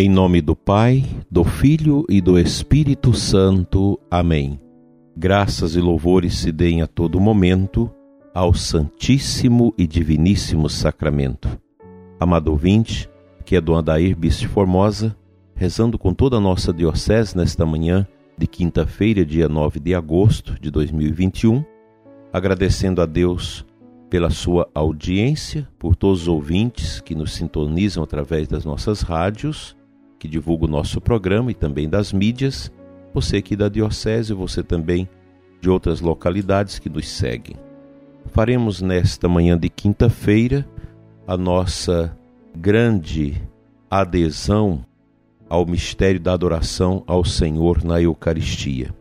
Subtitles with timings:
[0.00, 3.98] Em nome do Pai, do Filho e do Espírito Santo.
[4.08, 4.60] Amém.
[5.16, 7.90] Graças e louvores se deem a todo momento
[8.32, 11.48] ao Santíssimo e Diviníssimo Sacramento.
[12.20, 13.10] Amado ouvinte,
[13.44, 15.16] que é Dona Adair Bispo Formosa,
[15.56, 18.06] rezando com toda a nossa diocese nesta manhã
[18.38, 21.64] de quinta-feira, dia 9 de agosto de 2021,
[22.32, 23.66] agradecendo a Deus
[24.08, 29.76] pela sua audiência, por todos os ouvintes que nos sintonizam através das nossas rádios
[30.18, 32.72] que divulga o nosso programa e também das mídias,
[33.14, 35.08] você aqui da Diocese, você também
[35.60, 37.56] de outras localidades que nos seguem.
[38.26, 40.66] Faremos nesta manhã de quinta-feira
[41.26, 42.16] a nossa
[42.54, 43.40] grande
[43.90, 44.84] adesão
[45.48, 48.94] ao mistério da adoração ao Senhor na Eucaristia.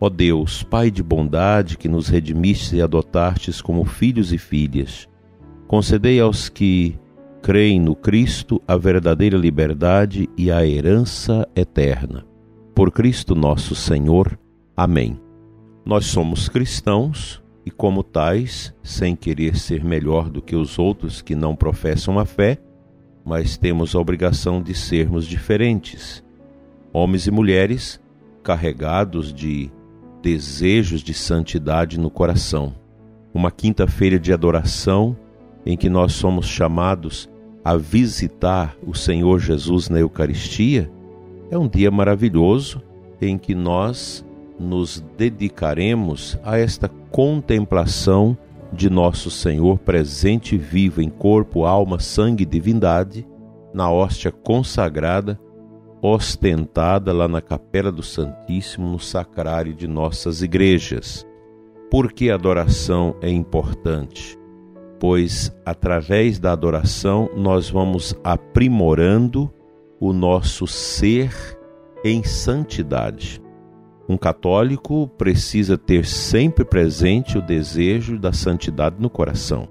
[0.00, 5.08] Ó Deus, Pai de bondade, que nos redimiste e adotastes como filhos e filhas,
[5.66, 6.98] concedei aos que
[7.46, 12.26] creem no Cristo a verdadeira liberdade e a herança eterna.
[12.74, 14.36] Por Cristo nosso Senhor.
[14.76, 15.16] Amém.
[15.84, 21.36] Nós somos cristãos e, como tais, sem querer ser melhor do que os outros que
[21.36, 22.58] não professam a fé,
[23.24, 26.24] mas temos a obrigação de sermos diferentes.
[26.92, 28.00] Homens e mulheres
[28.42, 29.70] carregados de
[30.20, 32.74] desejos de santidade no coração.
[33.32, 35.16] Uma quinta-feira de adoração
[35.64, 37.28] em que nós somos chamados
[37.66, 40.88] a visitar o Senhor Jesus na Eucaristia,
[41.50, 42.80] é um dia maravilhoso
[43.20, 44.24] em que nós
[44.56, 48.38] nos dedicaremos a esta contemplação
[48.72, 53.26] de nosso Senhor presente e vivo em corpo, alma, sangue e divindade,
[53.74, 55.36] na hóstia consagrada,
[56.00, 61.26] ostentada lá na Capela do Santíssimo, no sacrário de nossas igrejas.
[61.90, 64.35] Por que a adoração é importante?
[64.98, 69.52] Pois através da adoração nós vamos aprimorando
[70.00, 71.32] o nosso ser
[72.04, 73.42] em santidade.
[74.08, 79.68] Um católico precisa ter sempre presente o desejo da santidade no coração.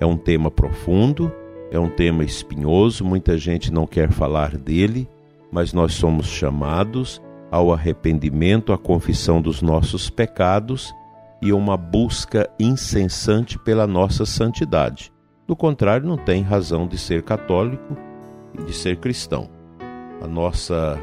[0.00, 1.32] É um tema profundo,
[1.70, 5.08] é um tema espinhoso, muita gente não quer falar dele,
[5.52, 10.92] mas nós somos chamados ao arrependimento, à confissão dos nossos pecados
[11.42, 15.12] e uma busca incessante pela nossa santidade.
[15.46, 17.96] Do contrário, não tem razão de ser católico
[18.58, 19.48] e de ser cristão.
[20.20, 20.98] A nossa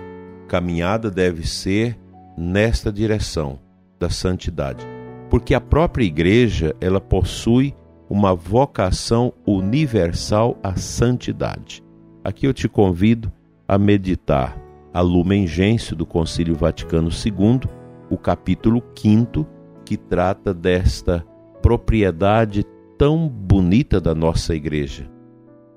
[0.48, 1.98] caminhada deve ser
[2.38, 3.60] nesta direção
[4.00, 4.86] da santidade,
[5.30, 7.76] porque a própria igreja, ela possui
[8.10, 11.84] uma vocação universal à santidade.
[12.24, 13.32] Aqui eu te convido
[13.68, 14.58] a meditar
[14.94, 17.62] a Lumen Gentium do Concílio Vaticano II,
[18.10, 19.57] o capítulo 5
[19.88, 21.26] que trata desta
[21.62, 22.66] propriedade
[22.98, 25.10] tão bonita da nossa igreja,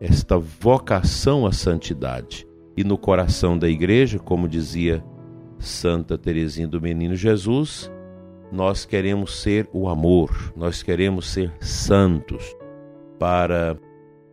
[0.00, 2.44] esta vocação à santidade.
[2.76, 5.04] E no coração da igreja, como dizia
[5.60, 7.88] Santa Teresinha do Menino Jesus,
[8.50, 12.56] nós queremos ser o amor, nós queremos ser santos
[13.16, 13.78] para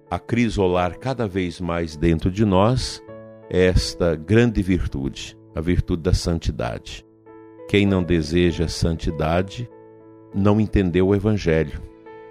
[0.09, 3.00] acrisolar cada vez mais dentro de nós
[3.48, 7.06] esta grande virtude, a virtude da santidade.
[7.67, 9.69] Quem não deseja santidade
[10.33, 11.81] não entendeu o Evangelho,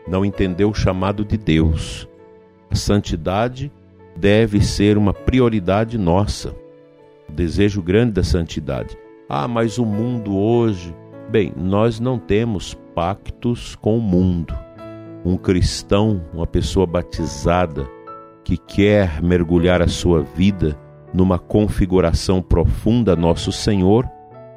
[0.08, 2.08] não entendeu o chamado de Deus.
[2.70, 3.70] A santidade
[4.16, 6.54] deve ser uma prioridade nossa.
[7.28, 8.96] O desejo grande da santidade.
[9.28, 10.94] Ah, mas o mundo hoje.
[11.30, 14.56] Bem, nós não temos pactos com o mundo.
[15.24, 17.86] Um cristão, uma pessoa batizada,
[18.44, 20.78] que quer mergulhar a sua vida
[21.12, 24.08] numa configuração profunda a Nosso Senhor,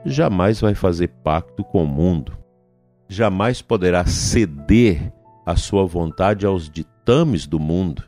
[0.06, 2.38] jamais vai fazer pacto com o mundo,
[3.08, 5.12] jamais poderá ceder
[5.46, 8.04] a sua vontade aos ditames do mundo,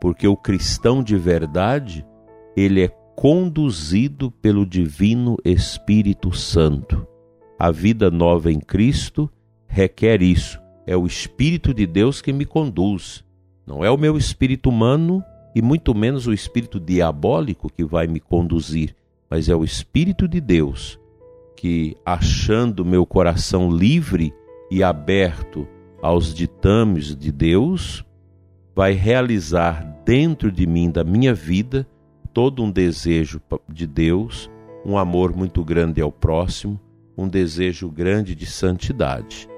[0.00, 2.06] porque o cristão de verdade,
[2.56, 7.06] ele é conduzido pelo divino Espírito Santo.
[7.58, 9.30] A vida nova em Cristo
[9.66, 10.60] requer isso.
[10.86, 13.24] É o Espírito de Deus que me conduz.
[13.66, 15.24] Não é o meu espírito humano
[15.54, 18.94] e muito menos o espírito diabólico que vai me conduzir,
[19.28, 21.00] mas é o Espírito de Deus
[21.56, 24.32] que, achando meu coração livre
[24.70, 25.66] e aberto
[26.02, 28.04] aos ditames de Deus,
[28.74, 31.88] vai realizar dentro de mim, da minha vida,
[32.32, 34.50] todo um desejo de Deus,
[34.84, 36.78] um amor muito grande ao próximo,
[37.16, 39.48] um desejo grande de santidade.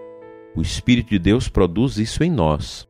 [0.55, 2.87] O Espírito de Deus produz isso em nós.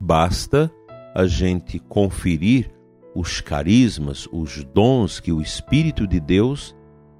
[0.00, 0.72] Basta
[1.14, 2.70] a gente conferir
[3.14, 6.74] os carismas, os dons que o Espírito de Deus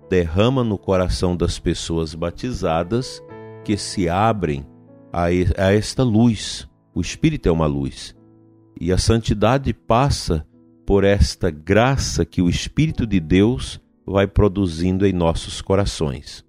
[0.08, 3.22] derrama no coração das pessoas batizadas
[3.64, 4.66] que se abrem
[5.12, 5.32] a,
[5.72, 6.68] esta luz.
[6.94, 8.16] O Espírito é uma luz.
[8.80, 10.46] E a santidade passa
[10.86, 16.44] por esta graça que o Espírito de Deus vai produzindo em nossos corações.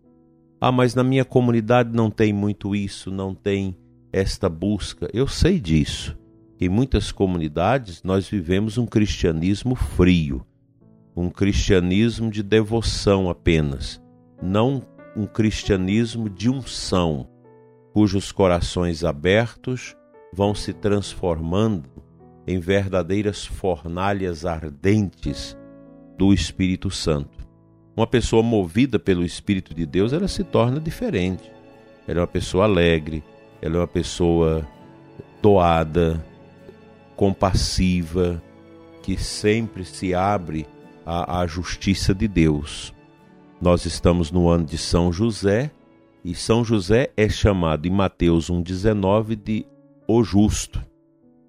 [0.61, 3.75] Ah, mas na minha comunidade não tem muito isso, não tem
[4.11, 5.09] esta busca.
[5.13, 6.17] Eu sei disso.
[6.59, 10.45] Em muitas comunidades nós vivemos um cristianismo frio,
[11.19, 14.01] um cristianismo de devoção apenas,
[14.41, 14.81] não
[15.17, 17.27] um cristianismo de unção,
[17.91, 19.97] cujos corações abertos
[20.33, 21.89] vão se transformando
[22.47, 25.57] em verdadeiras fornalhas ardentes
[26.17, 27.45] do Espírito Santo.
[27.97, 31.51] Uma pessoa movida pelo Espírito de Deus, ela se torna diferente.
[32.07, 33.21] Ela é uma pessoa alegre,
[33.61, 34.65] ela é uma pessoa
[35.41, 36.25] doada,
[37.17, 38.41] compassiva,
[39.03, 40.65] que sempre se abre
[41.09, 42.93] à justiça de Deus.
[43.59, 45.71] Nós estamos no ano de São José
[46.23, 49.65] e São José é chamado em Mateus 1,19 de
[50.07, 50.79] o justo.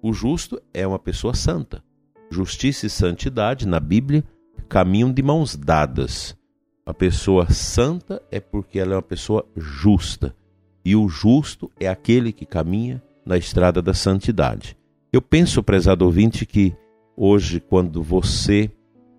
[0.01, 1.83] O justo é uma pessoa santa.
[2.31, 4.23] Justiça e santidade na Bíblia
[4.67, 6.35] caminham de mãos dadas.
[6.83, 10.35] A pessoa santa é porque ela é uma pessoa justa.
[10.83, 14.75] E o justo é aquele que caminha na estrada da santidade.
[15.13, 16.75] Eu penso, prezado ouvinte, que
[17.15, 18.71] hoje, quando você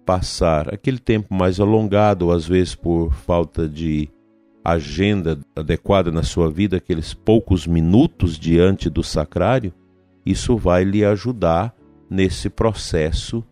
[0.05, 4.09] passar aquele tempo mais alongado, ou às vezes por falta de
[4.65, 9.73] agenda adequada na sua vida, aqueles poucos minutos diante do sacrário,
[10.25, 11.75] isso vai lhe ajudar
[12.09, 13.45] nesse processo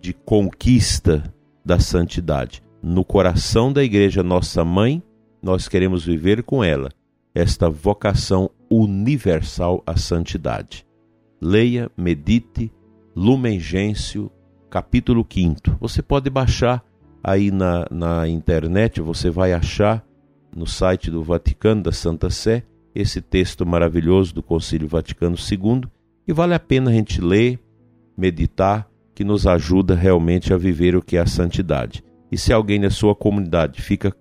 [0.00, 1.22] de conquista
[1.64, 2.62] da santidade.
[2.82, 5.02] No coração da Igreja Nossa Mãe,
[5.42, 6.90] nós queremos viver com ela
[7.34, 10.86] esta vocação universal à santidade.
[11.40, 12.72] Leia, medite,
[13.14, 14.30] Lumen Gentium,
[14.70, 15.76] capítulo 5.
[15.80, 16.84] Você pode baixar
[17.22, 20.04] aí na, na internet, você vai achar
[20.54, 22.62] no site do Vaticano, da Santa Sé,
[22.94, 25.82] esse texto maravilhoso do Concílio Vaticano II,
[26.26, 27.58] e vale a pena a gente ler,
[28.16, 32.02] meditar, que nos ajuda realmente a viver o que é a santidade.
[32.30, 34.14] E se alguém na sua comunidade fica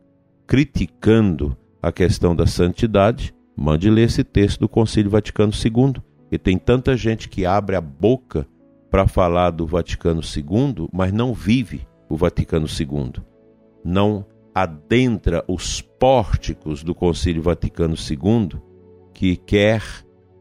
[0.45, 6.01] criticando a questão da santidade, mande ler esse texto do Concílio Vaticano II,
[6.31, 8.47] e tem tanta gente que abre a boca
[8.95, 13.21] para falar do Vaticano II, mas não vive o Vaticano II.
[13.83, 18.57] Não adentra os pórticos do Concílio Vaticano II,
[19.13, 19.83] que quer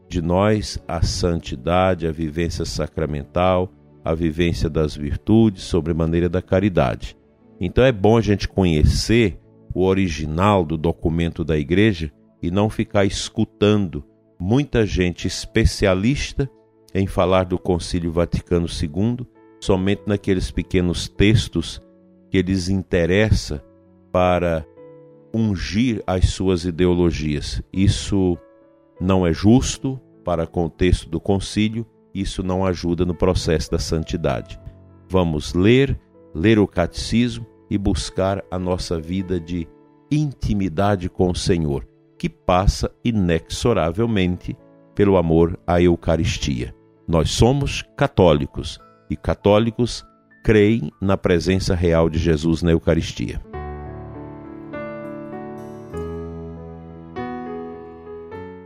[0.07, 3.69] de nós a santidade, a vivência sacramental,
[4.05, 7.17] a vivência das virtudes, sobre maneira da caridade.
[7.59, 9.37] Então é bom a gente conhecer
[9.73, 12.09] o original do documento da igreja
[12.41, 14.01] e não ficar escutando
[14.39, 16.49] muita gente especialista
[16.95, 19.27] em falar do Concílio Vaticano II
[19.59, 21.81] somente naqueles pequenos textos
[22.31, 23.61] que lhes interessa
[24.13, 24.65] para
[25.33, 27.61] ungir as suas ideologias.
[27.73, 28.37] Isso
[28.99, 34.57] não é justo para o contexto do concílio, isso não ajuda no processo da santidade.
[35.09, 35.99] Vamos ler,
[36.33, 39.67] ler o catecismo e buscar a nossa vida de
[40.09, 41.85] intimidade com o Senhor,
[42.17, 44.55] que passa inexoravelmente
[44.95, 46.73] pelo amor à Eucaristia.
[47.07, 48.79] Nós somos católicos
[49.09, 50.05] e católicos
[50.43, 53.41] creem na presença real de Jesus na Eucaristia.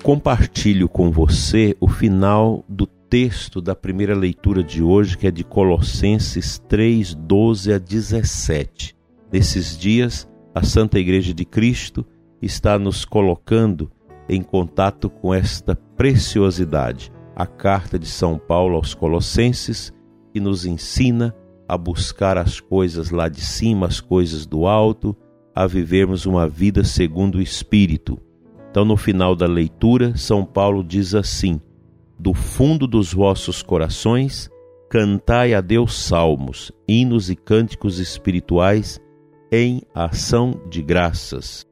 [0.09, 5.43] compartilho com você o final do texto da primeira leitura de hoje, que é de
[5.43, 8.95] Colossenses 3, 12 a 17.
[9.31, 12.03] Nesses dias, a Santa Igreja de Cristo
[12.41, 13.91] está nos colocando
[14.27, 19.91] em contato com esta preciosidade, a carta de São Paulo aos Colossenses,
[20.31, 21.35] que nos ensina
[21.67, 25.15] a buscar as coisas lá de cima, as coisas do alto,
[25.55, 28.21] a vivermos uma vida segundo o Espírito
[28.69, 31.59] então, no final da leitura, São Paulo diz assim:
[32.19, 34.49] Do fundo dos vossos corações,
[34.89, 38.99] cantai a Deus salmos, hinos e cânticos espirituais
[39.51, 41.65] em ação de graças.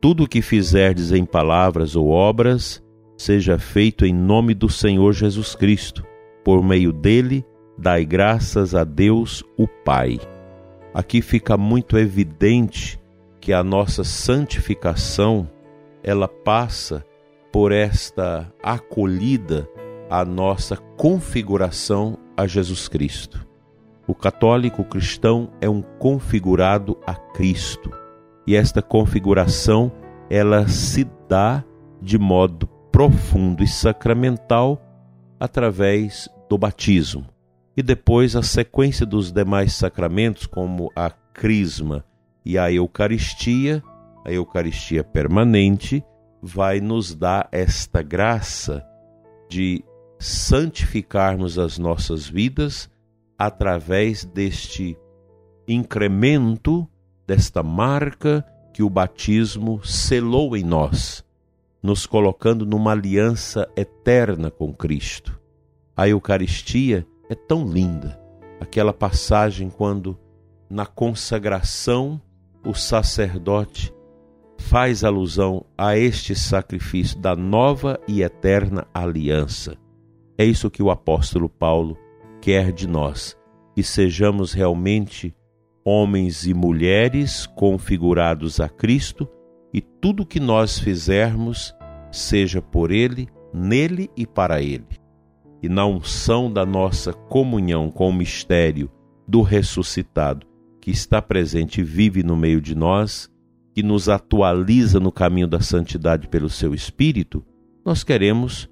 [0.00, 2.82] Tudo o que fizerdes em palavras ou obras,
[3.20, 6.06] seja feito em nome do Senhor Jesus Cristo.
[6.42, 7.44] Por meio dele,
[7.76, 10.18] dai graças a Deus, o Pai.
[10.94, 12.98] Aqui fica muito evidente
[13.38, 15.46] que a nossa santificação
[16.02, 17.04] ela passa
[17.52, 19.68] por esta acolhida
[20.08, 23.46] à nossa configuração a Jesus Cristo.
[24.06, 27.90] O católico cristão é um configurado a Cristo.
[28.46, 29.92] E esta configuração
[30.30, 31.62] ela se dá
[32.00, 32.69] de modo
[33.00, 34.78] profundo e sacramental
[35.40, 37.26] através do batismo.
[37.74, 42.04] E depois a sequência dos demais sacramentos, como a crisma
[42.44, 43.82] e a Eucaristia,
[44.22, 46.04] a Eucaristia permanente
[46.42, 48.86] vai nos dar esta graça
[49.48, 49.82] de
[50.18, 52.90] santificarmos as nossas vidas
[53.38, 54.94] através deste
[55.66, 56.86] incremento,
[57.26, 61.24] desta marca que o batismo selou em nós,
[61.82, 65.40] nos colocando numa aliança eterna com Cristo.
[65.96, 68.20] A Eucaristia é tão linda,
[68.60, 70.18] aquela passagem quando,
[70.68, 72.20] na consagração,
[72.64, 73.92] o sacerdote
[74.58, 79.76] faz alusão a este sacrifício da nova e eterna aliança.
[80.36, 81.96] É isso que o apóstolo Paulo
[82.40, 83.36] quer de nós,
[83.74, 85.34] que sejamos realmente
[85.84, 89.28] homens e mulheres configurados a Cristo
[89.72, 91.74] e tudo que nós fizermos
[92.10, 94.86] seja por Ele, nele e para Ele.
[95.62, 98.90] E na unção da nossa comunhão com o mistério
[99.28, 100.46] do ressuscitado,
[100.80, 103.30] que está presente e vive no meio de nós,
[103.74, 107.44] que nos atualiza no caminho da santidade pelo seu Espírito,
[107.84, 108.68] nós queremos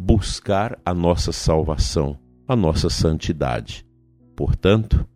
[0.00, 3.84] buscar a nossa salvação, a nossa santidade.
[4.36, 5.06] Portanto,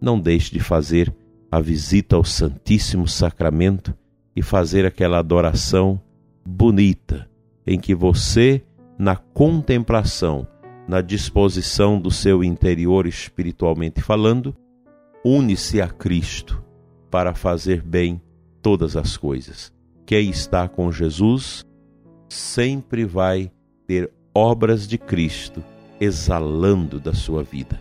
[0.00, 1.14] não deixe de fazer
[1.50, 3.94] a visita ao Santíssimo Sacramento
[4.38, 6.00] e fazer aquela adoração
[6.46, 7.28] bonita
[7.66, 8.62] em que você,
[8.96, 10.46] na contemplação,
[10.86, 14.54] na disposição do seu interior espiritualmente falando,
[15.24, 16.62] une-se a Cristo
[17.10, 18.22] para fazer bem
[18.62, 19.72] todas as coisas.
[20.06, 21.66] Quem está com Jesus
[22.28, 23.50] sempre vai
[23.88, 25.64] ter obras de Cristo
[26.00, 27.76] exalando da sua vida.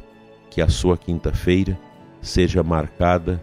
[0.50, 1.80] Que a sua quinta-feira
[2.20, 3.40] seja marcada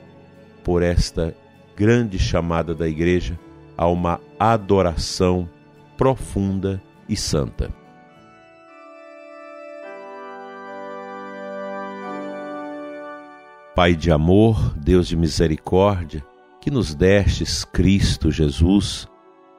[0.65, 1.33] por esta
[1.77, 3.39] grande chamada da Igreja
[3.77, 5.49] a uma adoração
[5.97, 7.73] profunda e santa.
[13.75, 16.25] Pai de amor, Deus de misericórdia,
[16.61, 19.09] que nos destes Cristo Jesus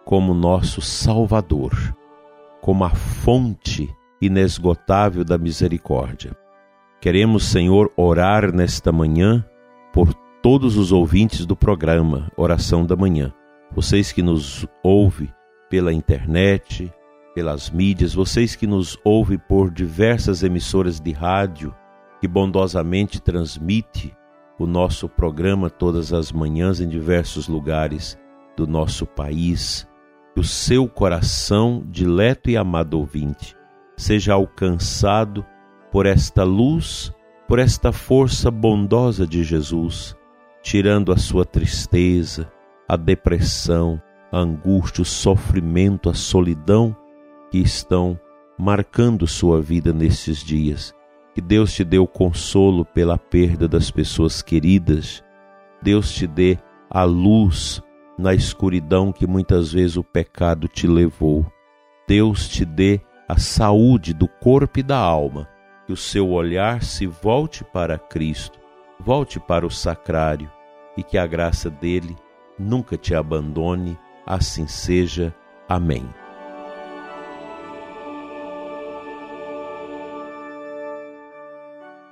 [0.06, 1.74] como nosso Salvador,
[2.62, 6.36] como a fonte inesgotável da misericórdia.
[7.02, 9.46] Queremos, Senhor, orar nesta manhã
[9.94, 10.14] por
[10.46, 13.34] todos os ouvintes do programa Oração da Manhã.
[13.72, 15.34] Vocês que nos ouvem
[15.72, 16.94] pela internet,
[17.34, 21.74] pelas mídias, vocês que nos ouvem por diversas emissoras de rádio,
[22.22, 24.16] que bondosamente transmite
[24.60, 28.16] o nosso programa todas as manhãs em diversos lugares
[28.56, 29.88] do nosso país.
[30.36, 33.58] Que o seu coração, dileto e amado ouvinte,
[33.98, 35.44] seja alcançado
[35.92, 37.12] por esta luz,
[37.48, 40.16] por esta força bondosa de Jesus,
[40.66, 42.52] tirando a sua tristeza,
[42.90, 46.98] a depressão, a angústia, o sofrimento, a solidão
[47.52, 48.20] que estão
[48.58, 50.92] marcando sua vida nesses dias
[51.36, 55.24] que Deus te dê o consolo pela perda das pessoas queridas.
[55.84, 56.58] Deus te dê
[56.90, 57.84] a luz
[58.18, 61.46] na escuridão que muitas vezes o pecado te levou.
[62.08, 65.48] Deus te dê a saúde do corpo e da alma,
[65.86, 68.58] que o seu olhar se volte para Cristo,
[68.98, 70.55] volte para o sacrário
[70.98, 72.16] e que a graça dele
[72.58, 73.98] nunca te abandone.
[74.26, 75.34] Assim seja.
[75.68, 76.08] Amém.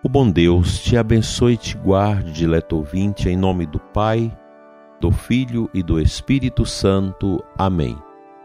[0.04, 4.38] O bom Deus te abençoe e te guarde, dileto ouvinte, em nome do Pai,
[5.00, 7.42] do Filho e do Espírito Santo.
[7.58, 7.98] Amém.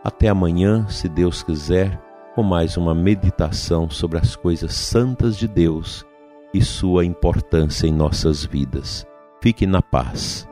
[0.05, 2.01] Até amanhã, se Deus quiser,
[2.37, 6.07] com mais uma meditação sobre as coisas santas de Deus
[6.55, 9.05] e sua importância em nossas vidas.
[9.41, 10.49] Fique na paz.